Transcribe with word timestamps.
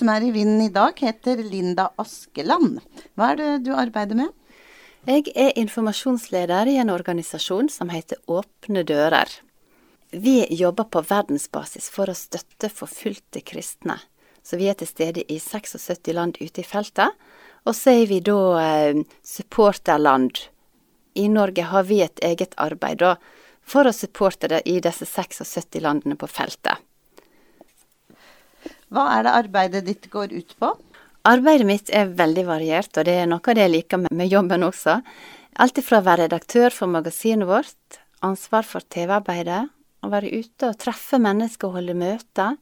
Som 0.00 0.08
er 0.08 0.24
i 0.24 0.32
vinden 0.32 0.62
i 0.64 0.72
dag, 0.72 0.96
heter 0.96 1.42
Linda 1.44 1.90
Askeland. 2.00 2.78
Hva 3.18 3.34
er 3.34 3.40
det 3.40 3.48
du 3.66 3.74
arbeider 3.76 4.16
med? 4.16 4.32
Jeg 5.08 5.28
er 5.34 5.56
informasjonsleder 5.60 6.68
i 6.68 6.78
en 6.80 6.92
organisasjon 6.92 7.68
som 7.72 7.92
heter 7.92 8.20
Åpne 8.28 8.84
dører. 8.88 9.28
Vi 10.10 10.42
jobber 10.56 10.88
på 10.88 11.04
verdensbasis 11.04 11.90
for 11.92 12.10
å 12.10 12.16
støtte 12.16 12.72
forfulgte 12.72 13.44
kristne. 13.44 13.98
Så 14.42 14.56
vi 14.56 14.70
er 14.72 14.78
til 14.80 14.88
stede 14.88 15.24
i 15.28 15.36
76 15.40 16.12
land 16.16 16.40
ute 16.40 16.64
i 16.64 16.66
feltet. 16.66 17.12
Og 17.68 17.76
så 17.76 17.92
er 18.00 18.08
vi 18.08 18.22
da 18.24 18.40
eh, 18.64 19.02
supporterland. 19.20 20.46
I 21.20 21.28
Norge 21.28 21.68
har 21.68 21.84
vi 21.84 22.00
et 22.00 22.24
eget 22.24 22.56
arbeid 22.56 23.04
da, 23.04 23.18
for 23.60 23.84
å 23.84 23.92
supporte 23.92 24.48
det 24.48 24.64
i 24.64 24.80
disse 24.80 25.04
76 25.04 25.76
landene 25.84 26.16
på 26.16 26.28
feltet. 26.30 26.80
Hva 28.90 29.06
er 29.14 29.26
det 29.26 29.34
arbeidet 29.38 29.84
ditt 29.86 30.08
går 30.10 30.32
ut 30.34 30.54
på? 30.58 30.72
Arbeidet 31.30 31.66
mitt 31.68 31.90
er 31.94 32.10
veldig 32.16 32.46
variert, 32.48 32.90
og 32.96 33.06
det 33.06 33.18
er 33.22 33.28
noe 33.28 33.42
av 33.44 33.56
det 33.56 33.66
jeg 33.66 33.74
liker 33.74 34.00
med, 34.06 34.26
jobben 34.26 34.64
også. 34.66 34.96
Alt 35.60 35.78
ifra 35.78 36.00
å 36.00 36.06
være 36.06 36.26
redaktør 36.26 36.74
for 36.74 36.90
magasinet 36.90 37.46
vårt, 37.46 38.00
ansvar 38.24 38.66
for 38.66 38.82
TV-arbeidet, 38.82 39.66
å 40.00 40.10
være 40.10 40.32
ute 40.32 40.70
og 40.70 40.78
treffe 40.80 41.20
mennesker 41.20 41.68
og 41.68 41.76
holde 41.76 41.96
møter, 41.98 42.56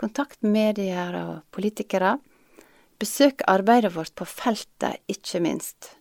kontakt 0.00 0.38
med 0.44 0.76
medier 0.76 1.16
og 1.22 1.32
politikere, 1.56 2.18
besøke 3.00 3.48
arbeidet 3.48 3.94
vårt 3.96 4.14
på 4.14 4.28
feltet, 4.28 5.00
ikke 5.08 5.40
minst. 5.42 5.94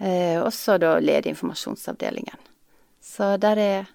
Eh, 0.00 0.42
også 0.42 0.76
da 0.82 0.96
lede 0.98 1.30
informasjonsavdelingen. 1.30 2.38
Så 3.00 3.36
der 3.40 3.62
er 3.62 3.90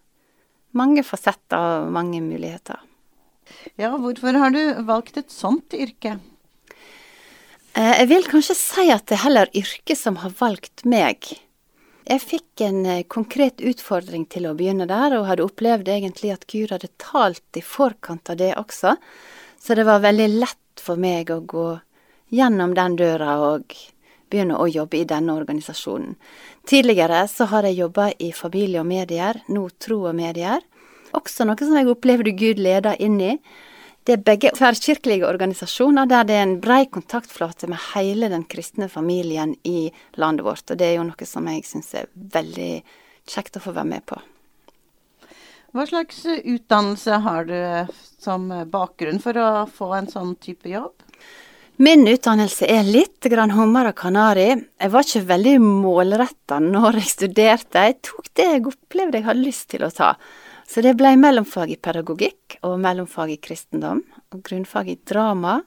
mange 0.75 1.03
fasetter 1.03 1.85
og 1.85 1.93
mange 1.93 2.21
muligheter. 2.23 2.79
Ja, 3.79 3.91
hvorfor 3.97 4.37
har 4.39 4.53
du 4.53 4.61
valgt 4.87 5.17
et 5.17 5.31
sånt 5.33 5.73
yrke? 5.75 6.17
Eh, 7.75 7.93
jeg 8.01 8.09
vil 8.11 8.29
kanskje 8.31 8.55
si 8.57 8.85
at 8.93 9.07
det 9.09 9.17
er 9.17 9.25
heller 9.25 9.51
yrket 9.57 9.99
som 9.99 10.21
har 10.23 10.35
valgt 10.39 10.85
meg. 10.87 11.27
Jeg 12.05 12.21
fikk 12.21 12.61
en 12.63 12.85
eh, 12.85 13.05
konkret 13.09 13.63
utfordring 13.65 14.27
til 14.31 14.45
å 14.47 14.53
begynne 14.57 14.87
der, 14.89 15.17
og 15.17 15.25
hadde 15.27 15.47
opplevd 15.47 15.89
egentlig 15.89 16.31
at 16.35 16.45
Gud 16.51 16.71
hadde 16.71 16.93
talt 17.01 17.59
i 17.59 17.63
forkant 17.65 18.29
av 18.31 18.39
det 18.39 18.53
også, 18.61 18.95
så 19.59 19.77
det 19.77 19.87
var 19.87 20.05
veldig 20.05 20.29
lett 20.37 20.81
for 20.81 21.01
meg 21.01 21.31
å 21.33 21.41
gå 21.41 21.67
gjennom 22.35 22.75
den 22.77 22.95
døra 22.99 23.39
og 23.49 23.73
begynne 24.29 24.57
å 24.59 24.67
jobbe 24.69 24.99
i 24.99 25.07
denne 25.09 25.35
organisasjonen. 25.37 26.15
Tidligere 26.69 27.25
så 27.31 27.47
har 27.51 27.67
jeg 27.67 27.79
jobba 27.79 28.09
i 28.19 28.31
familie 28.33 28.81
og 28.81 28.89
medier, 28.89 29.41
nå 29.49 29.67
tro 29.81 30.03
og 30.09 30.15
medier. 30.17 30.63
Også 31.15 31.47
noe 31.47 31.59
som 31.61 31.77
jeg 31.77 31.89
opplevde 31.91 32.35
Gud 32.37 32.59
leder 32.61 32.99
inn 33.01 33.17
i. 33.23 33.37
Det 34.05 34.13
er 34.13 34.25
begge 34.27 34.51
tverrkirkelige 34.53 35.25
organisasjoner 35.25 36.05
der 36.05 36.27
det 36.29 36.35
er 36.37 36.43
en 36.45 36.59
brei 36.61 36.83
kontaktflate 36.85 37.65
med 37.71 37.81
hele 37.95 38.29
den 38.29 38.43
kristne 38.45 38.85
familien 38.91 39.55
i 39.65 39.89
landet 40.21 40.45
vårt, 40.45 40.67
og 40.69 40.77
det 40.77 40.91
er 40.91 40.99
jo 40.99 41.07
noe 41.07 41.25
som 41.25 41.49
jeg 41.49 41.65
syns 41.65 41.89
er 41.97 42.11
veldig 42.13 42.69
kjekt 43.25 43.57
å 43.57 43.63
få 43.63 43.73
være 43.73 43.91
med 43.95 44.05
på. 44.05 44.19
Hva 45.73 45.87
slags 45.89 46.21
utdannelse 46.27 47.17
har 47.25 47.49
du 47.49 47.57
som 48.21 48.45
bakgrunn 48.71 49.17
for 49.23 49.41
å 49.41 49.49
få 49.65 49.89
en 49.97 50.11
sånn 50.11 50.37
type 50.37 50.69
jobb? 50.69 50.93
Min 51.81 52.05
utdannelse 52.07 52.69
er 52.71 52.85
litt 52.87 53.25
grann 53.27 53.51
hummer 53.51 53.89
og 53.89 53.97
kanari. 53.99 54.47
Jeg 54.79 54.93
var 54.93 55.03
ikke 55.03 55.25
veldig 55.33 55.55
målretta 55.59 56.61
når 56.63 57.01
jeg 57.01 57.09
studerte. 57.11 57.89
Jeg 57.89 57.97
tok 58.07 58.29
det 58.37 58.45
jeg 58.53 58.67
opplevde 58.69 59.19
jeg 59.19 59.27
hadde 59.27 59.43
lyst 59.43 59.67
til 59.73 59.83
å 59.83 59.91
ta. 59.91 60.13
Så 60.67 60.81
det 60.81 60.95
ble 60.97 61.13
mellomfag 61.19 61.71
i 61.71 61.77
pedagogikk 61.77 62.57
og 62.65 62.79
mellomfag 62.81 63.35
i 63.35 63.39
kristendom, 63.41 64.01
og 64.33 64.43
grunnfag 64.45 64.89
i 64.89 64.99
drama. 65.05 65.59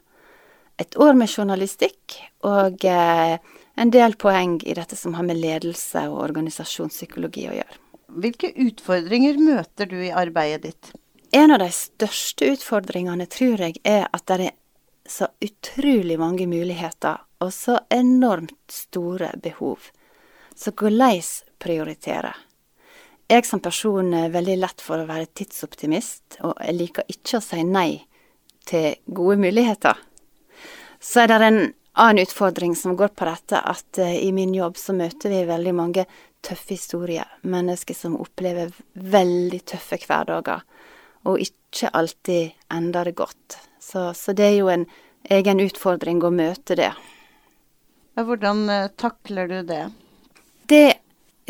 Et 0.78 0.97
år 0.98 1.14
med 1.19 1.31
journalistikk 1.31 2.19
og 2.47 2.84
eh, 2.86 3.38
en 3.78 3.91
del 3.94 4.14
poeng 4.19 4.58
i 4.66 4.75
dette 4.75 4.97
som 4.98 5.14
har 5.14 5.26
med 5.26 5.38
ledelse 5.38 6.04
og 6.10 6.22
organisasjonspsykologi 6.28 7.48
å 7.50 7.56
gjøre. 7.58 7.82
Hvilke 8.19 8.50
utfordringer 8.64 9.38
møter 9.42 9.91
du 9.91 9.98
i 10.00 10.14
arbeidet 10.14 10.62
ditt? 10.64 10.91
En 11.31 11.53
av 11.53 11.60
de 11.60 11.69
største 11.75 12.54
utfordringene 12.54 13.26
tror 13.31 13.60
jeg 13.66 13.78
er 13.84 14.06
at 14.08 14.25
det 14.31 14.48
er 14.48 14.54
så 15.08 15.28
utrolig 15.44 16.19
mange 16.20 16.47
muligheter 16.48 17.20
og 17.44 17.53
så 17.54 17.78
enormt 17.92 18.72
store 18.72 19.34
behov. 19.42 19.91
Så 20.56 20.72
hvordan 20.75 21.22
prioritere? 21.58 22.34
Jeg 23.28 23.44
som 23.44 23.61
person 23.61 24.15
er 24.16 24.31
veldig 24.33 24.55
lett 24.56 24.81
for 24.81 25.03
å 25.03 25.09
være 25.09 25.28
tidsoptimist, 25.37 26.39
og 26.49 26.55
jeg 26.65 26.77
liker 26.78 27.11
ikke 27.12 27.37
å 27.37 27.44
si 27.44 27.61
nei 27.61 27.91
til 28.69 28.94
gode 29.05 29.37
muligheter. 29.43 29.99
Så 30.97 31.27
er 31.27 31.28
det 31.28 31.38
en 31.44 31.59
annen 31.93 32.22
utfordring 32.25 32.72
som 32.77 32.97
går 32.97 33.12
på 33.12 33.27
dette, 33.28 33.61
at 33.61 34.00
uh, 34.00 34.15
i 34.17 34.31
min 34.33 34.55
jobb 34.56 34.81
så 34.81 34.94
møter 34.97 35.34
vi 35.34 35.43
veldig 35.44 35.75
mange 35.77 36.06
tøffe 36.41 36.72
historier. 36.72 37.28
Mennesker 37.44 37.99
som 37.99 38.17
opplever 38.17 38.72
veldig 38.94 39.61
tøffe 39.75 39.99
hverdager, 40.06 40.65
og 41.28 41.44
ikke 41.44 41.93
alltid 42.00 42.56
ender 42.72 43.11
det 43.11 43.15
godt. 43.19 43.59
Så, 43.77 44.06
så 44.17 44.33
det 44.33 44.47
er 44.47 44.56
jo 44.56 44.72
en 44.72 44.87
egen 45.28 45.61
utfordring 45.61 46.25
å 46.25 46.33
møte 46.33 46.78
det. 46.81 46.94
Hvordan 48.17 48.65
uh, 48.72 48.88
takler 48.97 49.53
du 49.53 49.61
det? 49.69 49.84
Det 50.72 50.97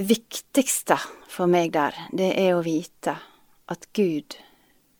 viktigste 0.03 0.99
for 1.29 1.51
meg 1.51 1.73
der, 1.77 1.95
det 2.13 2.33
er 2.41 2.57
å 2.57 2.65
vite 2.65 3.19
at 3.69 3.87
Gud 3.97 4.39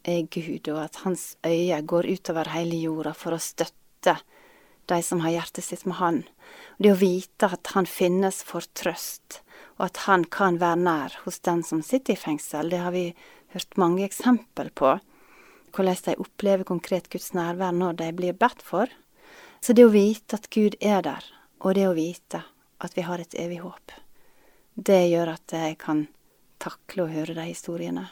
er 0.09 0.25
Gud, 0.33 0.69
og 0.73 0.81
at 0.85 1.01
hans 1.05 1.35
øye 1.47 1.81
går 1.89 2.09
utover 2.09 2.49
hele 2.53 2.79
jorda 2.81 3.15
for 3.17 3.37
å 3.37 3.43
støtte 3.43 4.15
de 4.89 4.99
som 5.05 5.21
har 5.25 5.35
hjertet 5.35 5.67
sitt 5.67 5.85
med 5.89 5.99
Han. 5.99 6.23
Det 6.79 6.95
å 6.95 7.01
vite 7.01 7.51
at 7.53 7.73
Han 7.75 7.89
finnes 7.89 8.41
for 8.47 8.65
trøst, 8.79 9.43
og 9.77 9.89
at 9.91 10.05
Han 10.07 10.25
kan 10.25 10.61
være 10.63 10.81
nær 10.81 11.19
hos 11.25 11.41
den 11.45 11.65
som 11.67 11.83
sitter 11.85 12.17
i 12.17 12.23
fengsel, 12.23 12.71
det 12.73 12.81
har 12.85 12.95
vi 12.95 13.11
hørt 13.53 13.77
mange 13.81 14.07
eksempel 14.07 14.71
på. 14.71 14.97
Hvordan 15.77 16.03
de 16.07 16.17
opplever 16.25 16.65
konkret 16.65 17.11
Guds 17.13 17.35
nærvær 17.37 17.77
når 17.77 18.01
de 18.01 18.13
blir 18.17 18.37
bedt 18.37 18.65
for. 18.65 18.89
Så 19.61 19.75
det 19.77 19.85
å 19.85 19.93
vite 19.93 20.39
at 20.39 20.49
Gud 20.55 20.79
er 20.81 21.03
der, 21.05 21.25
og 21.61 21.77
det 21.77 21.89
å 21.89 21.97
vite 21.97 22.45
at 22.79 22.95
vi 22.97 23.05
har 23.05 23.21
et 23.21 23.37
evig 23.37 23.61
håp 23.61 23.99
det 24.79 25.09
gjør 25.11 25.33
at 25.35 25.55
jeg 25.55 25.77
kan 25.83 26.05
takle 26.63 27.05
å 27.05 27.13
høre 27.13 27.37
de 27.37 27.49
historiene. 27.51 28.09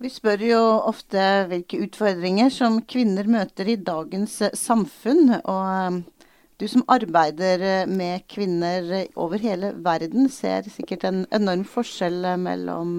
Vi 0.00 0.08
spør 0.08 0.40
jo 0.40 0.60
ofte 0.88 1.20
hvilke 1.50 1.82
utfordringer 1.84 2.48
som 2.54 2.78
kvinner 2.88 3.26
møter 3.28 3.68
i 3.68 3.76
dagens 3.76 4.38
eh, 4.46 4.54
samfunn. 4.56 5.34
Og 5.36 5.66
eh, 5.68 6.30
du 6.56 6.64
som 6.72 6.86
arbeider 6.88 7.60
eh, 7.60 7.90
med 7.90 8.24
kvinner 8.32 8.88
over 9.12 9.44
hele 9.44 9.74
verden, 9.84 10.30
ser 10.32 10.64
sikkert 10.72 11.04
en 11.04 11.26
enorm 11.36 11.66
forskjell 11.68 12.24
mellom 12.40 12.96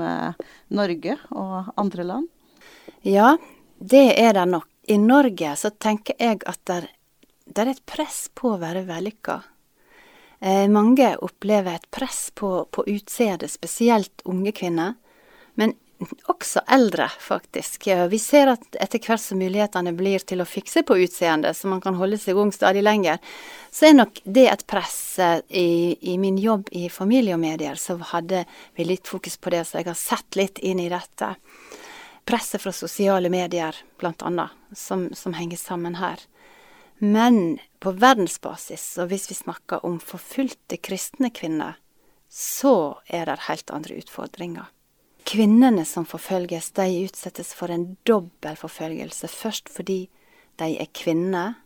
Norge 0.70 1.18
og 1.34 1.72
andre 1.82 2.06
land? 2.06 2.30
Ja, 3.02 3.34
det 3.82 4.06
er 4.22 4.38
det 4.38 4.46
nok. 4.54 4.70
I 4.86 5.00
Norge 5.02 5.56
så 5.58 5.74
tenker 5.74 6.22
jeg 6.22 6.44
at 6.46 6.62
det, 6.70 6.84
det 7.50 7.66
er 7.66 7.74
et 7.74 7.86
press 7.90 8.28
på 8.38 8.54
å 8.54 8.62
være 8.62 8.86
vellykka. 8.86 9.42
Eh, 10.42 10.68
mange 10.68 11.14
opplever 11.22 11.78
et 11.78 11.92
press 11.94 12.32
på, 12.34 12.66
på 12.72 12.86
utseendet, 12.90 13.52
spesielt 13.52 14.24
unge 14.26 14.52
kvinner. 14.58 14.96
Men 15.54 15.76
også 16.26 16.64
eldre, 16.68 17.10
faktisk. 17.20 17.88
Vi 18.10 18.20
ser 18.20 18.50
at 18.56 18.78
etter 18.82 19.02
hvert 19.06 19.22
som 19.22 19.38
mulighetene 19.38 19.94
blir 19.94 20.24
til 20.26 20.42
å 20.42 20.48
fikse 20.50 20.82
på 20.88 20.98
utseendet, 21.04 21.58
så 21.58 21.70
man 21.70 21.84
kan 21.84 22.00
holde 22.00 22.18
seg 22.18 22.40
ung 22.42 22.50
stadig 22.56 22.82
lenger, 22.82 23.22
så 23.70 23.92
er 23.92 24.00
nok 24.00 24.24
det 24.26 24.48
et 24.50 24.66
press. 24.66 25.20
Eh, 25.22 25.44
I, 25.50 25.68
I, 26.02 26.18
min 26.18 26.42
jobb 26.42 26.72
i 26.72 26.88
familie 26.90 27.38
og 27.38 27.44
medier 27.44 27.78
så 27.78 28.00
hadde 28.16 28.46
vi 28.74 28.88
litt 28.90 29.08
fokus 29.08 29.38
på 29.38 29.54
det, 29.54 29.68
så 29.70 29.78
jeg 29.82 29.92
har 29.92 30.00
sett 30.00 30.42
litt 30.42 30.62
inn 30.66 30.82
i 30.82 30.90
dette. 30.90 31.36
Presset 32.26 32.66
fra 32.66 32.74
sosiale 32.74 33.30
medier, 33.30 33.78
blant 34.02 34.26
annet, 34.26 34.58
som, 34.74 35.10
som 35.14 35.38
henger 35.38 35.62
sammen 35.62 36.02
her. 36.02 36.18
Men 37.02 37.58
på 37.82 37.96
verdensbasis, 37.98 38.84
og 39.02 39.10
hvis 39.10 39.30
vi 39.32 39.38
snakker 39.40 39.86
om 39.86 39.98
forfulgte 40.04 40.78
kristne 40.78 41.32
kvinner, 41.34 41.80
så 42.30 43.02
er 43.10 43.26
det 43.28 43.48
helt 43.48 43.74
andre 43.74 43.98
utfordringer. 44.04 44.70
Kvinnene 45.26 45.84
som 45.86 46.06
forfølges, 46.06 46.72
de 46.78 46.86
utsettes 47.06 47.52
for 47.58 47.74
en 47.74 47.96
dobbel 48.08 48.58
forfølgelse. 48.58 49.30
Først 49.30 49.70
fordi 49.70 50.06
de 50.62 50.70
er 50.78 50.90
kvinner. 50.94 51.58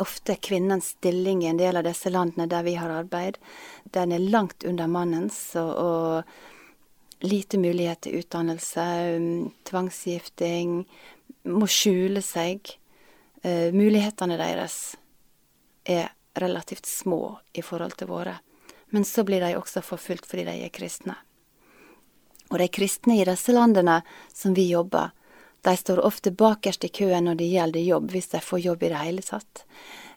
Ofte 0.00 0.36
er 0.36 0.44
kvinnens 0.44 0.92
stilling 0.94 1.42
i 1.44 1.50
en 1.50 1.60
del 1.60 1.80
av 1.80 1.88
disse 1.88 2.12
landene 2.12 2.48
der 2.48 2.64
vi 2.64 2.76
har 2.78 2.92
arbeid, 2.92 3.40
den 3.92 4.12
er 4.12 4.30
langt 4.32 4.64
under 4.64 4.88
mannens. 4.88 5.40
og, 5.56 5.76
og 5.76 6.58
lite 7.20 7.58
mulighet 7.58 8.00
til 8.04 8.20
utdannelse, 8.20 8.84
um, 9.16 9.50
tvangsgifting, 9.68 10.84
må 11.44 11.68
skjule 11.70 12.22
seg. 12.24 12.76
Uh, 13.44 13.72
mulighetene 13.72 14.36
deres 14.40 14.96
er 15.84 16.10
relativt 16.40 16.86
små 16.86 17.38
i 17.52 17.62
forhold 17.62 17.96
til 17.96 18.10
våre. 18.10 18.36
Men 18.90 19.04
så 19.04 19.24
blir 19.24 19.40
de 19.40 19.56
også 19.56 19.82
forfulgt 19.82 20.26
fordi 20.28 20.44
de 20.48 20.56
er 20.66 20.74
kristne. 20.74 21.16
Og 22.50 22.58
de 22.58 22.66
kristne 22.68 23.20
i 23.20 23.24
disse 23.26 23.54
landene 23.54 24.00
som 24.34 24.54
vi 24.54 24.66
jobber, 24.70 25.12
de 25.62 25.76
står 25.76 26.00
ofte 26.02 26.32
bakerst 26.32 26.84
i 26.84 26.88
køen 26.88 27.28
når 27.28 27.38
det 27.38 27.50
gjelder 27.52 27.84
jobb, 27.84 28.10
hvis 28.10 28.30
de 28.32 28.40
får 28.42 28.62
jobb 28.64 28.82
i 28.82 28.92
det 28.92 29.02
hele 29.04 29.22
tatt. 29.22 29.64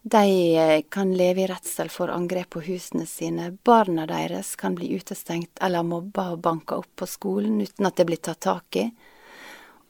De 0.03 0.55
eh, 0.57 0.81
kan 0.91 1.13
leve 1.15 1.43
i 1.43 1.47
redsel 1.47 1.91
for 1.91 2.11
angrep 2.11 2.49
på 2.55 2.63
husene 2.65 3.05
sine. 3.07 3.51
Barna 3.63 4.07
deres 4.07 4.55
kan 4.59 4.75
bli 4.75 4.89
utestengt 4.97 5.61
eller 5.63 5.83
mobba 5.87 6.31
og 6.33 6.41
banka 6.43 6.79
opp 6.81 6.91
på 6.99 7.07
skolen 7.07 7.61
uten 7.61 7.87
at 7.87 7.99
det 7.99 8.07
blir 8.09 8.19
tatt 8.23 8.41
tak 8.43 8.79
i. 8.81 8.89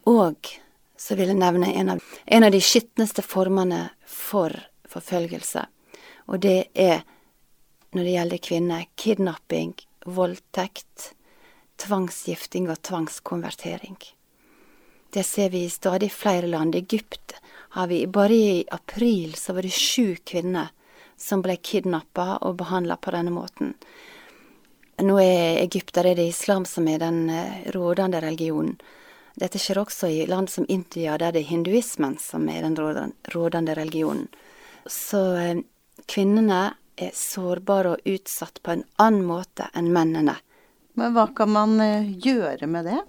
Og 0.09 0.51
så 0.98 1.16
vil 1.16 1.31
jeg 1.31 1.40
nevne 1.40 1.72
en 1.74 1.95
av, 1.95 2.04
en 2.25 2.44
av 2.44 2.51
de 2.54 2.62
skitneste 2.62 3.24
formene 3.25 3.88
for 4.06 4.54
forfølgelse. 4.90 5.66
Og 6.30 6.40
det 6.44 6.69
er, 6.80 7.01
når 7.94 8.04
det 8.04 8.16
gjelder 8.16 8.44
kvinner, 8.48 8.86
kidnapping, 8.95 9.74
voldtekt, 10.06 11.13
tvangsgifting 11.81 12.69
og 12.72 12.81
tvangskonvertering. 12.86 13.98
Det 15.13 15.24
ser 15.24 15.50
vi 15.54 15.66
i 15.66 15.69
stadig 15.69 16.12
flere 16.12 16.48
land. 16.48 16.75
I 16.75 16.86
Egypt 16.86 17.36
har 17.75 17.88
vi 17.88 18.07
Bare 18.07 18.34
i 18.34 18.66
april 18.72 19.36
så 19.36 19.54
var 19.54 19.62
det 19.62 19.74
sju 19.74 20.16
kvinner 20.25 20.72
som 21.18 21.42
ble 21.42 21.56
kidnappa 21.57 22.38
og 22.42 22.57
behandla 22.57 22.98
på 22.98 23.13
denne 23.13 23.34
måten. 23.34 23.74
Nå 25.01 25.18
er 25.22 25.62
Egypt 25.62 25.94
der 25.95 26.12
er 26.12 26.18
det 26.18 26.28
islam 26.30 26.66
som 26.69 26.88
er 26.88 27.00
den 27.01 27.30
eh, 27.30 27.69
rådende 27.74 28.22
religionen. 28.22 28.78
Dette 29.39 29.59
skjer 29.59 29.81
også 29.81 30.09
i 30.13 30.25
land 30.30 30.51
som 30.53 30.65
India, 30.69 31.18
der 31.18 31.33
det 31.33 31.44
er 31.44 31.51
hinduismen 31.51 32.19
som 32.21 32.45
er 32.50 32.65
den 32.68 32.77
rådende 33.33 33.75
religionen. 33.77 34.27
Så 34.85 35.21
eh, 35.39 35.62
kvinnene 36.06 36.74
er 37.00 37.15
sårbare 37.18 37.95
og 37.95 38.09
utsatt 38.09 38.62
på 38.62 38.75
en 38.75 38.83
annen 39.01 39.25
måte 39.25 39.69
enn 39.74 39.89
mennene. 39.94 40.35
Men 41.00 41.15
hva 41.15 41.30
kan 41.35 41.50
man 41.53 41.80
eh, 41.81 42.12
gjøre 42.21 42.69
med 42.69 42.91
det? 42.91 43.00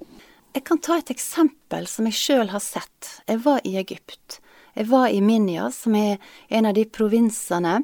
Jeg 0.55 0.65
kan 0.69 0.81
ta 0.81 0.97
et 1.01 1.13
eksempel 1.13 1.89
som 1.91 2.07
jeg 2.09 2.17
sjøl 2.17 2.55
har 2.55 2.63
sett. 2.63 3.19
Jeg 3.27 3.43
var 3.45 3.61
i 3.67 3.75
Egypt. 3.81 4.39
Jeg 4.75 4.89
var 4.91 5.11
i 5.11 5.21
Minya, 5.23 5.69
som 5.75 5.97
er 5.99 6.23
en 6.49 6.71
av 6.71 6.79
de 6.79 6.87
provinsene 6.89 7.81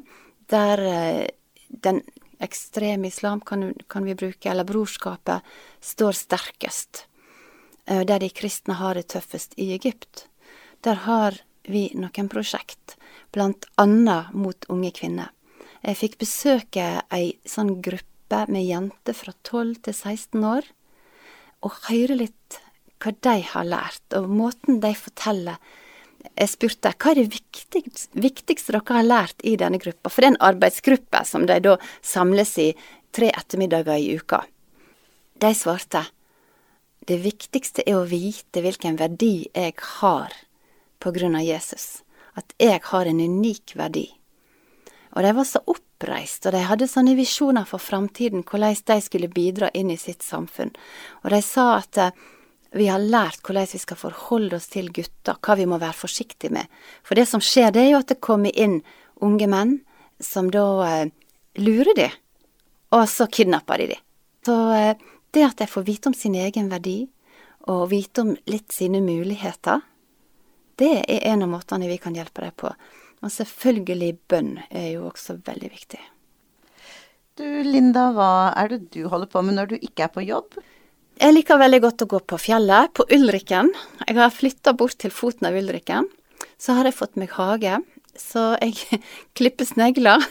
der 0.51 0.81
eh, 0.87 1.27
den 1.67 2.01
ekstreme 2.41 3.07
islam, 3.07 3.43
kan, 3.45 3.73
kan, 3.87 4.05
vi 4.07 4.15
bruke, 4.17 4.49
eller 4.49 4.65
brorskapet, 4.65 5.45
står 5.79 6.17
sterkest. 6.17 7.05
Eh, 7.91 8.05
der 8.05 8.19
de 8.23 8.29
kristne 8.29 8.77
har 8.79 8.95
det 8.95 9.09
tøffest 9.11 9.57
i 9.59 9.73
Egypt. 9.75 10.27
Der 10.85 11.03
har 11.05 11.41
vi 11.67 11.89
noen 11.93 12.29
prosjekt, 12.31 12.95
blant 13.35 13.67
annet 13.81 14.31
mot 14.33 14.65
unge 14.71 14.93
kvinner. 14.95 15.33
Jeg 15.83 15.99
fikk 15.99 16.17
besøke 16.21 16.85
ei 17.11 17.35
sånn 17.45 17.81
gruppe 17.83 18.45
med 18.47 18.63
jenter 18.63 19.17
fra 19.17 19.33
12 19.43 19.81
til 19.87 19.97
16 19.97 20.45
år, 20.45 20.67
og 21.61 21.79
høre 21.89 22.17
litt 22.23 22.61
hva 23.01 23.11
de 23.27 23.37
har 23.51 23.67
lært, 23.67 24.05
og 24.15 24.29
måten 24.29 24.79
de 24.81 24.93
forteller 24.95 25.57
jeg 26.37 26.51
spurte 26.51 26.91
hva 26.93 27.11
er 27.11 27.17
det 27.17 27.33
viktigste, 27.33 28.13
viktigste 28.13 28.75
dere 28.75 28.93
har 28.93 29.07
lært 29.07 29.41
i 29.41 29.55
denne 29.57 29.79
gruppa, 29.81 30.09
for 30.09 30.21
det 30.21 30.27
er 30.27 30.33
en 30.35 30.43
arbeidsgruppe 30.51 31.23
som 31.25 31.47
de 31.49 31.57
da 31.65 31.75
samles 32.05 32.53
i 32.61 32.67
tre 33.11 33.31
ettermiddager 33.33 33.97
i 33.97 34.19
uka. 34.21 34.43
De 35.41 35.49
svarte 35.57 36.03
det 37.09 37.17
viktigste 37.23 37.83
er 37.87 37.97
å 37.97 38.07
vite 38.09 38.61
hvilken 38.61 38.97
verdi 38.99 39.47
jeg 39.49 39.75
har 39.99 40.33
på 41.01 41.13
grunn 41.15 41.37
av 41.39 41.45
Jesus, 41.45 42.03
at 42.37 42.53
jeg 42.61 42.81
har 42.91 43.09
en 43.09 43.21
unik 43.21 43.75
verdi. 43.79 44.07
Og 45.11 45.25
de 45.25 45.31
var 45.35 45.47
så 45.47 45.59
oppreist, 45.65 46.45
og 46.45 46.53
de 46.55 46.61
hadde 46.63 46.87
sånne 46.87 47.17
visjoner 47.17 47.65
for 47.67 47.83
framtiden, 47.83 48.45
hvordan 48.47 48.77
de 48.87 48.99
skulle 49.03 49.31
bidra 49.33 49.71
inn 49.75 49.91
i 49.91 49.99
sitt 49.99 50.23
samfunn. 50.23 50.71
Og 51.25 51.33
de 51.33 51.41
sa 51.43 51.73
at 51.81 51.99
vi 52.71 52.87
har 52.87 53.03
lært 53.03 53.41
hvordan 53.43 53.67
vi 53.73 53.81
skal 53.81 53.99
forholde 53.99 54.55
oss 54.55 54.69
til 54.71 54.87
gutter, 54.95 55.35
hva 55.43 55.57
vi 55.59 55.67
må 55.67 55.81
være 55.81 55.97
forsiktige 56.05 56.53
med. 56.55 56.69
For 57.03 57.19
det 57.19 57.27
som 57.27 57.43
skjer, 57.43 57.73
det 57.73 57.83
er 57.83 57.89
jo 57.91 58.03
at 58.03 58.13
det 58.13 58.21
kommer 58.23 58.55
inn 58.55 58.79
unge 59.21 59.49
menn 59.51 59.79
som 60.23 60.47
da 60.53 60.63
eh, 60.85 61.09
lurer 61.59 61.97
de, 61.97 62.07
og 62.95 63.07
så 63.09 63.27
kidnapper 63.27 63.81
de 63.81 63.89
de. 63.91 63.97
Så 64.47 64.55
eh, 64.77 65.09
det 65.31 65.45
at 65.47 65.61
de 65.61 65.67
får 65.69 65.87
vite 65.87 66.11
om 66.11 66.15
sin 66.17 66.35
egen 66.35 66.69
verdi, 66.71 67.05
og 67.69 67.91
vite 67.91 68.23
om 68.23 68.31
litt 68.49 68.73
sine 68.73 69.01
muligheter, 69.03 69.83
det 70.81 71.03
er 71.05 71.27
en 71.33 71.45
av 71.45 71.51
måtene 71.51 71.89
vi 71.89 71.99
kan 72.01 72.15
hjelpe 72.17 72.41
dem 72.41 72.55
på. 72.57 72.71
Og 73.21 73.29
selvfølgelig 73.29 74.15
bønn 74.31 74.55
er 74.69 74.95
jo 74.95 75.05
også 75.11 75.37
veldig 75.45 75.69
viktig. 75.69 75.99
Du 77.37 77.45
Linda, 77.63 78.09
hva 78.15 78.51
er 78.57 78.73
det 78.73 78.79
du 78.95 79.05
holder 79.09 79.29
på 79.29 79.43
med 79.45 79.59
når 79.59 79.71
du 79.71 79.75
ikke 79.77 80.07
er 80.07 80.13
på 80.13 80.25
jobb? 80.25 80.57
Jeg 81.21 81.35
liker 81.35 81.59
veldig 81.61 81.79
godt 81.83 82.03
å 82.03 82.09
gå 82.15 82.19
på 82.31 82.39
fjellet, 82.41 82.89
på 82.97 83.05
Ulriken. 83.13 83.69
Jeg 84.07 84.17
har 84.17 84.33
flytta 84.33 84.73
bort 84.77 84.97
til 85.03 85.13
foten 85.13 85.47
av 85.51 85.57
Ulriken. 85.59 86.09
Så 86.57 86.73
har 86.77 86.89
jeg 86.89 86.97
fått 86.97 87.19
meg 87.19 87.33
hage, 87.37 87.77
så 88.17 88.55
jeg 88.57 89.01
klipper 89.37 89.69
snegler. 89.69 90.25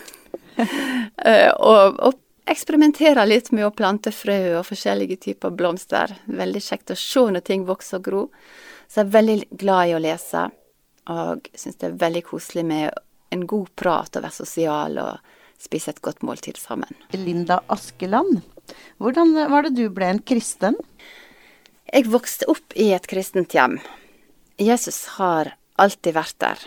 Eh, 0.61 1.49
og, 1.57 1.97
og 2.05 2.17
eksperimenterer 2.51 3.29
litt 3.29 3.51
med 3.55 3.67
å 3.67 3.75
plante 3.75 4.13
frø 4.15 4.39
og 4.59 4.67
forskjellige 4.69 5.21
typer 5.27 5.55
blomster. 5.55 6.13
Veldig 6.27 6.63
kjekt 6.65 6.93
å 6.95 6.99
se 6.99 7.27
når 7.31 7.45
ting 7.47 7.67
vokser 7.69 8.01
og 8.01 8.09
gror. 8.09 8.49
Så 8.91 9.01
jeg 9.01 9.07
er 9.07 9.15
veldig 9.15 9.37
glad 9.61 9.91
i 9.91 9.95
å 9.95 10.03
lese, 10.03 10.49
og 11.11 11.47
syns 11.55 11.79
det 11.79 11.89
er 11.89 12.01
veldig 12.01 12.25
koselig 12.27 12.65
med 12.67 12.91
en 13.31 13.45
god 13.47 13.71
prat 13.79 14.19
og 14.19 14.25
være 14.25 14.39
sosial 14.41 14.99
og 14.99 15.37
spise 15.61 15.93
et 15.93 16.03
godt 16.03 16.25
måltid 16.27 16.59
sammen. 16.59 16.91
Linda 17.15 17.61
Askeland, 17.71 18.41
hvordan 18.99 19.37
var 19.53 19.67
det 19.67 19.77
du 19.79 19.87
ble 19.95 20.09
en 20.11 20.23
kristen? 20.27 20.79
Jeg 21.91 22.11
vokste 22.11 22.49
opp 22.51 22.75
i 22.79 22.91
et 22.95 23.07
kristent 23.11 23.55
hjem. 23.55 23.79
Jesus 24.61 25.05
har 25.19 25.55
alltid 25.81 26.17
vært 26.19 26.39
der. 26.43 26.67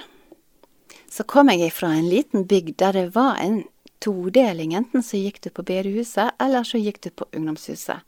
Så 1.12 1.26
kom 1.30 1.52
jeg 1.52 1.70
fra 1.76 1.92
en 1.94 2.10
liten 2.10 2.48
bygd 2.50 2.80
der 2.82 2.96
det 2.98 3.06
var 3.16 3.38
en 3.42 3.62
todeling. 4.04 4.74
Enten 4.78 5.04
så 5.04 5.20
gikk 5.20 5.40
du 5.44 5.50
på 5.54 5.66
bedehuset, 5.66 6.36
eller 6.42 6.68
så 6.68 6.82
gikk 6.82 7.00
du 7.06 7.10
på 7.10 7.28
ungdomshuset. 7.32 8.04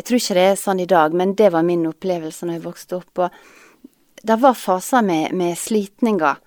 Jeg 0.00 0.06
tror 0.08 0.18
ikke 0.18 0.36
det 0.38 0.46
er 0.48 0.56
sånn 0.58 0.80
i 0.80 0.88
dag, 0.88 1.12
men 1.14 1.34
det 1.36 1.50
var 1.52 1.66
min 1.66 1.84
opplevelse 1.86 2.48
når 2.48 2.58
jeg 2.58 2.64
vokste 2.64 2.98
opp. 2.98 3.20
Og 3.26 4.22
det 4.24 4.38
var 4.40 4.56
faser 4.56 5.04
med, 5.04 5.34
med 5.36 5.58
slitninger. 5.58 6.40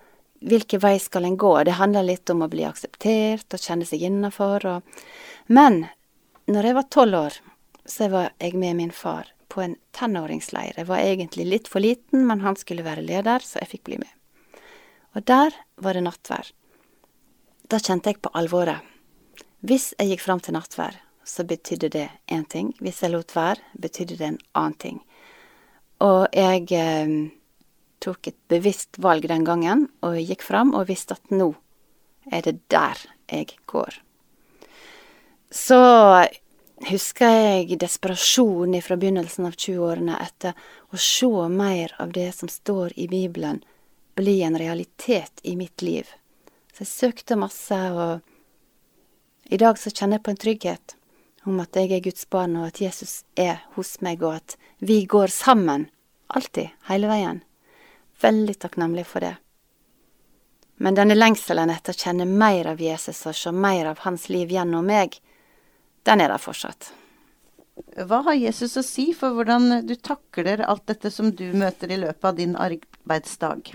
Hvilken 0.46 0.82
vei 0.82 0.96
skal 1.00 1.28
en 1.28 1.38
gå? 1.40 1.52
Det 1.64 1.78
handler 1.78 2.08
litt 2.08 2.30
om 2.34 2.42
å 2.44 2.50
bli 2.52 2.66
akseptert 2.66 3.54
og 3.54 3.62
kjenne 3.62 3.86
seg 3.88 4.02
innafor. 4.08 4.66
Men 5.46 5.86
når 6.50 6.70
jeg 6.70 6.78
var 6.80 6.90
tolv 6.92 7.20
år, 7.22 7.38
så 7.86 8.10
var 8.10 8.32
jeg 8.42 8.58
med 8.58 8.76
min 8.82 8.92
far 8.94 9.30
på 9.52 9.62
en 9.62 9.78
tenåringsleir. 9.96 10.74
Jeg 10.76 10.90
var 10.90 11.00
egentlig 11.00 11.46
litt 11.46 11.70
for 11.70 11.80
liten, 11.80 12.26
men 12.26 12.42
han 12.42 12.58
skulle 12.58 12.84
være 12.86 13.06
leder, 13.06 13.42
så 13.46 13.62
jeg 13.62 13.76
fikk 13.76 13.86
bli 13.88 14.02
med. 14.02 14.12
Og 15.16 15.24
der 15.24 15.54
var 15.80 15.96
det 15.96 16.04
nattvær. 16.04 16.50
Da 17.66 17.80
kjente 17.82 18.12
jeg 18.12 18.20
på 18.22 18.30
alvoret. 18.38 18.78
Hvis 19.66 19.90
jeg 19.98 20.12
gikk 20.12 20.20
fram 20.22 20.38
til 20.38 20.54
nattvær, 20.54 20.94
så 21.26 21.42
betydde 21.42 21.88
det 21.90 22.06
én 22.30 22.44
ting. 22.46 22.68
Hvis 22.78 23.00
jeg 23.02 23.10
lot 23.10 23.32
være, 23.34 23.58
betydde 23.74 24.18
det 24.20 24.26
en 24.28 24.38
annen 24.54 24.76
ting. 24.78 25.00
Og 26.06 26.28
jeg 26.30 26.68
eh, 26.76 27.14
tok 27.98 28.28
et 28.30 28.38
bevisst 28.52 29.00
valg 29.02 29.26
den 29.26 29.42
gangen, 29.48 29.88
og 30.06 30.18
gikk 30.20 30.44
fram 30.46 30.76
og 30.78 30.86
visste 30.90 31.16
at 31.16 31.32
nå 31.34 31.54
er 32.30 32.44
det 32.46 32.60
der 32.70 33.00
jeg 33.32 33.56
går. 33.66 33.96
Så 35.50 35.80
husker 36.86 37.34
jeg 37.34 37.80
desperasjonen 37.82 38.84
fra 38.84 38.98
begynnelsen 39.00 39.48
av 39.48 39.56
20-årene 39.58 40.20
etter 40.22 40.54
å 40.94 41.00
se 41.00 41.48
mer 41.50 41.96
av 41.98 42.14
det 42.14 42.28
som 42.36 42.50
står 42.52 42.94
i 42.94 43.08
Bibelen, 43.10 43.58
bli 44.14 44.38
en 44.46 44.58
realitet 44.58 45.42
i 45.42 45.56
mitt 45.58 45.82
liv. 45.82 46.06
Så 46.76 46.84
jeg 46.84 46.88
søkte 46.92 47.38
masse, 47.40 47.76
og 47.96 48.20
i 49.48 49.56
dag 49.56 49.78
så 49.80 49.88
kjenner 49.88 50.18
jeg 50.18 50.24
på 50.26 50.32
en 50.34 50.40
trygghet 50.42 50.94
om 51.48 51.62
at 51.62 51.78
jeg 51.78 51.88
er 51.94 52.02
Guds 52.04 52.26
barn, 52.28 52.58
og 52.60 52.66
at 52.68 52.82
Jesus 52.82 53.22
er 53.32 53.62
hos 53.78 53.94
meg, 54.04 54.20
og 54.20 54.42
at 54.42 54.56
vi 54.84 54.98
går 55.08 55.32
sammen. 55.32 55.86
Alltid. 56.28 56.74
Hele 56.90 57.08
veien. 57.08 57.40
Veldig 58.20 58.58
takknemlig 58.60 59.06
for 59.08 59.24
det. 59.24 59.32
Men 60.76 60.98
denne 61.00 61.16
lengselen 61.16 61.72
etter 61.72 61.96
å 61.96 62.02
kjenne 62.02 62.28
mer 62.28 62.68
av 62.74 62.84
Jesus 62.84 63.24
og 63.24 63.38
se 63.40 63.54
mer 63.56 63.88
av 63.94 64.04
hans 64.04 64.28
liv 64.28 64.52
gjennom 64.52 64.84
meg, 64.84 65.16
den 66.04 66.20
er 66.20 66.28
der 66.28 66.44
fortsatt. 66.44 66.90
Hva 68.04 68.20
har 68.28 68.36
Jesus 68.36 68.76
å 68.76 68.84
si 68.84 69.14
for 69.16 69.32
hvordan 69.32 69.86
du 69.88 69.96
takler 69.96 70.60
alt 70.60 70.84
dette 70.92 71.08
som 71.14 71.32
du 71.32 71.46
møter 71.56 71.88
i 71.88 72.02
løpet 72.04 72.28
av 72.34 72.36
din 72.36 72.52
arbeidsdag? 72.68 73.72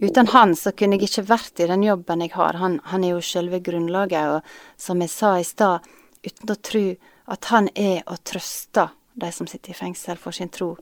Uten 0.00 0.30
han 0.32 0.54
så 0.56 0.72
kunne 0.72 0.96
jeg 0.96 1.10
ikke 1.10 1.26
vært 1.28 1.60
i 1.60 1.66
den 1.68 1.82
jobben 1.84 2.24
jeg 2.24 2.32
har. 2.32 2.56
Han, 2.56 2.78
han 2.88 3.04
er 3.04 3.14
jo 3.14 3.24
selve 3.24 3.60
grunnlaget, 3.60 4.38
og 4.38 4.80
som 4.80 5.02
jeg 5.04 5.12
sa 5.12 5.34
i 5.38 5.44
stad, 5.44 5.84
uten 6.24 6.52
å 6.52 6.56
tro 6.56 6.86
at 7.30 7.50
han 7.52 7.68
er 7.74 8.00
og 8.06 8.22
trøster 8.24 8.94
de 9.20 9.28
som 9.32 9.48
sitter 9.50 9.74
i 9.74 9.76
fengsel 9.76 10.16
for 10.16 10.32
sin 10.32 10.48
tro, 10.48 10.72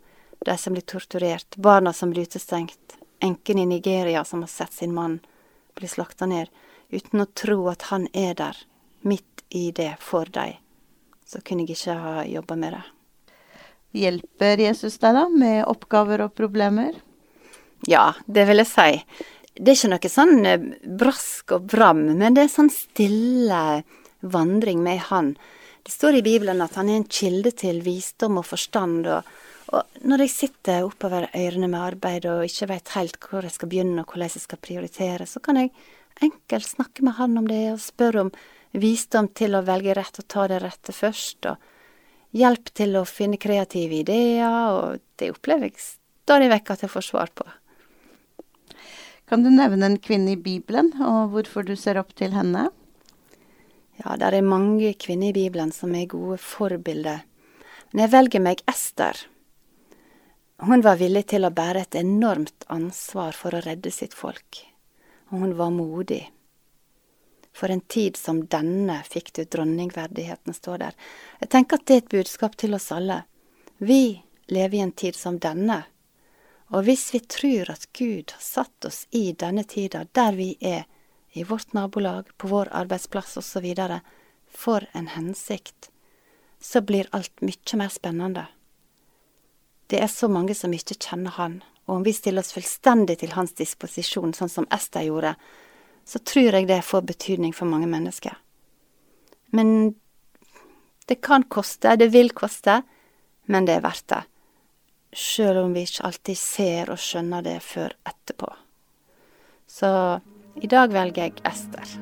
de 0.47 0.55
som 0.59 0.77
blir 0.77 0.87
torturert, 0.87 1.59
barna 1.59 1.93
som 1.93 2.15
blir 2.15 2.31
utestengt, 2.31 2.95
enken 3.19 3.59
i 3.59 3.67
Nigeria 3.67 4.23
som 4.25 4.47
har 4.47 4.53
sett 4.53 4.73
sin 4.73 4.95
mann 4.95 5.19
bli 5.75 5.91
slakta 5.91 6.31
ned, 6.31 6.47
uten 6.95 7.27
å 7.27 7.27
tro 7.35 7.59
at 7.73 7.91
han 7.91 8.07
er 8.15 8.39
der, 8.39 8.57
midt 9.03 9.45
i 9.51 9.71
det 9.75 9.97
for 10.03 10.31
dem 10.31 10.59
så 11.29 11.43
kunne 11.45 11.67
jeg 11.67 11.77
ikke 11.77 11.97
ha 12.01 12.23
jobba 12.25 12.57
med 12.57 12.73
det. 12.73 12.85
Hjelper 13.99 14.63
Jesus 14.63 14.97
deg 15.03 15.17
da 15.17 15.27
med 15.33 15.61
oppgaver 15.69 16.25
og 16.25 16.35
problemer? 16.37 16.97
Ja, 17.87 18.12
det 18.26 18.47
vil 18.49 18.62
jeg 18.62 18.70
si. 18.70 18.90
Det 19.58 19.73
er 19.73 19.78
ikke 19.78 19.92
noe 19.92 20.11
sånn 20.12 20.47
eh, 20.47 20.66
brask 20.99 21.54
og 21.56 21.68
bram, 21.70 22.04
men 22.18 22.35
det 22.35 22.47
er 22.47 22.52
sånn 22.52 22.70
stille 22.73 23.82
vandring 24.20 24.82
med 24.82 25.02
Han. 25.11 25.35
Det 25.82 25.94
står 25.94 26.18
i 26.18 26.25
Bibelen 26.26 26.61
at 26.61 26.75
han 26.76 26.90
er 26.90 26.99
en 27.00 27.06
kilde 27.08 27.52
til 27.56 27.78
visdom 27.80 28.40
og 28.40 28.44
forstand. 28.50 29.06
Og, 29.08 29.30
og 29.73 30.02
når 30.04 30.26
jeg 30.26 30.35
sitter 30.35 30.85
oppover 30.85 31.30
ørene 31.32 31.70
med 31.70 31.80
arbeid 31.80 32.26
og 32.28 32.44
ikke 32.44 32.68
veit 32.75 32.92
helt 32.97 33.16
hvor 33.23 33.47
jeg 33.47 33.54
skal 33.54 33.70
begynne 33.73 34.02
og 34.02 34.12
hvordan 34.12 34.35
jeg 34.35 34.44
skal 34.44 34.61
prioritere, 34.62 35.26
så 35.26 35.40
kan 35.40 35.62
jeg 35.62 35.73
enkelt 36.20 36.66
snakke 36.68 37.06
med 37.06 37.16
han 37.16 37.38
om 37.40 37.49
det 37.49 37.62
og 37.73 37.80
spørre 37.80 38.26
om 38.26 38.32
visdom 38.76 39.30
til 39.32 39.56
å 39.56 39.64
velge 39.64 39.94
rett 39.97 40.20
og 40.20 40.28
ta 40.28 40.44
det 40.50 40.61
rette 40.61 40.92
først, 40.92 41.49
og 41.49 42.37
hjelp 42.37 42.68
til 42.76 42.99
å 42.99 43.06
finne 43.08 43.40
kreative 43.40 44.02
ideer, 44.02 44.75
og 44.75 45.00
det 45.16 45.30
opplever 45.32 45.70
jeg 45.70 45.78
stadig 45.80 46.50
vekk 46.52 46.75
at 46.75 46.85
jeg 46.85 46.92
får 46.92 47.06
svar 47.06 47.32
på. 47.32 47.47
Kan 49.28 49.42
du 49.44 49.50
nevne 49.52 49.87
en 49.87 49.99
kvinne 50.00 50.32
i 50.32 50.40
Bibelen, 50.40 50.94
og 51.04 51.35
hvorfor 51.35 51.66
du 51.66 51.75
ser 51.76 51.99
opp 52.00 52.14
til 52.16 52.32
henne? 52.32 52.70
Ja, 54.00 54.14
det 54.16 54.30
er 54.30 54.47
mange 54.47 54.94
kvinner 54.97 55.28
i 55.28 55.37
Bibelen 55.37 55.68
som 55.75 55.92
er 55.92 56.06
gode 56.08 56.38
forbilder. 56.40 57.26
Men 57.92 58.06
jeg 58.06 58.12
velger 58.14 58.44
meg 58.47 58.62
Ester. 58.70 59.20
Hun 60.64 60.80
var 60.87 60.97
villig 61.02 61.26
til 61.35 61.44
å 61.44 61.52
bære 61.52 61.85
et 61.85 61.99
enormt 62.00 62.64
ansvar 62.73 63.37
for 63.37 63.52
å 63.52 63.61
redde 63.66 63.92
sitt 63.92 64.16
folk. 64.16 64.62
Og 65.28 65.44
hun 65.44 65.52
var 65.61 65.76
modig. 65.76 66.23
For 67.52 67.68
en 67.68 67.85
tid 67.85 68.16
som 68.16 68.47
denne 68.49 68.97
fikk 69.12 69.35
du 69.37 69.42
dronningverdigheten, 69.44 70.56
står 70.56 70.87
der. 70.87 70.97
Jeg 71.44 71.52
tenker 71.52 71.76
at 71.76 71.85
det 71.85 71.94
er 71.94 72.04
et 72.06 72.12
budskap 72.16 72.56
til 72.56 72.80
oss 72.80 72.88
alle. 72.97 73.26
Vi 73.76 74.23
lever 74.49 74.80
i 74.80 74.85
en 74.87 74.97
tid 74.97 75.20
som 75.20 75.37
denne. 75.37 75.82
Og 76.69 76.85
hvis 76.85 77.07
vi 77.15 77.21
tror 77.21 77.71
at 77.73 77.87
Gud 77.97 78.33
har 78.35 78.45
satt 78.45 78.85
oss 78.85 79.07
i 79.11 79.33
denne 79.33 79.65
tida, 79.65 80.05
der 80.13 80.37
vi 80.37 80.55
er, 80.61 80.85
i 81.33 81.45
vårt 81.45 81.73
nabolag, 81.73 82.29
på 82.37 82.49
vår 82.49 82.69
arbeidsplass 82.73 83.37
osv., 83.41 83.67
for 84.49 84.85
en 84.93 85.09
hensikt, 85.13 85.91
så 86.61 86.81
blir 86.81 87.09
alt 87.13 87.41
mye 87.45 87.79
mer 87.79 87.93
spennende. 87.93 88.47
Det 89.89 90.01
er 90.03 90.11
så 90.13 90.29
mange 90.29 90.55
som 90.57 90.73
ikke 90.75 90.99
kjenner 90.99 91.37
Han, 91.37 91.63
og 91.87 92.01
om 92.01 92.05
vi 92.05 92.13
stiller 92.13 92.45
oss 92.45 92.53
fullstendig 92.53 93.19
til 93.21 93.33
hans 93.33 93.55
disposisjon, 93.57 94.35
sånn 94.37 94.53
som 94.53 94.69
Ester 94.75 95.07
gjorde, 95.07 95.35
så 96.05 96.21
tror 96.21 96.57
jeg 96.57 96.69
det 96.69 96.83
får 96.85 97.07
betydning 97.09 97.55
for 97.57 97.69
mange 97.69 97.89
mennesker. 97.89 98.37
Men 99.57 99.95
det 101.09 101.21
kan 101.25 101.47
koste, 101.49 101.97
det 101.97 102.11
vil 102.13 102.33
koste, 102.37 102.83
men 103.49 103.65
det 103.65 103.79
er 103.79 103.85
verdt 103.85 104.09
det. 104.13 104.23
Sjøl 105.12 105.57
om 105.62 105.73
vi 105.73 105.87
ikke 105.87 106.05
alltid 106.05 106.37
ser 106.37 106.91
og 106.93 107.00
skjønner 107.00 107.45
det 107.45 107.59
før 107.65 107.95
etterpå. 108.09 108.50
Så 109.69 109.91
i 110.61 110.69
dag 110.69 110.93
velger 110.93 111.29
jeg 111.29 111.41
Ester. 111.49 111.97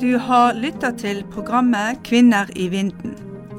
Du 0.00 0.18
har 0.18 0.54
lytta 0.58 0.90
til 0.98 1.22
programmet 1.30 2.00
Kvinner 2.04 2.50
i 2.56 2.68
vinden. 2.68 3.14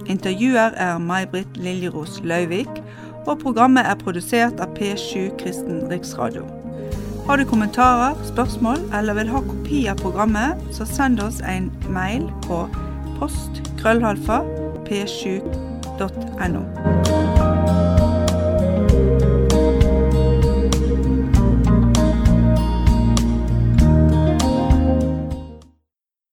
Intervjuer 0.09 0.75
er 0.75 0.97
May-Britt 0.99 1.55
Liljeros 1.55 2.19
Lauvik 2.23 2.81
og 3.27 3.37
programmet 3.39 3.85
er 3.85 3.99
produsert 4.01 4.59
av 4.59 4.73
P7 4.75 5.29
Kristen 5.39 5.85
Riksradio. 5.91 6.60
Har 7.31 7.37
du 7.37 7.45
kommentarer, 7.45 8.15
spørsmål 8.27 8.77
eller 8.99 9.13
vil 9.13 9.29
ha 9.31 9.39
kopi 9.39 9.85
av 9.87 10.01
programmet, 10.03 10.59
så 10.75 10.83
send 10.83 11.21
oss 11.23 11.39
en 11.47 11.69
mail 11.87 12.25
på 12.43 12.65
post 13.21 13.61
krøllhalfa 13.79 14.41
p7.no. 14.89 16.65